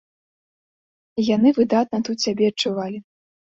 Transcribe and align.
Яны 1.35 1.53
выдатна 1.59 1.97
тут 2.09 2.17
сябе 2.27 2.45
адчувалі. 2.55 3.07